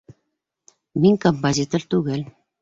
[1.03, 2.27] Мин композитор түгел.